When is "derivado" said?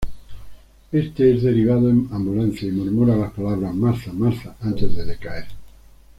1.43-1.87